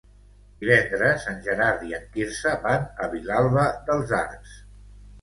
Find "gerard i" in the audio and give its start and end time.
1.49-1.95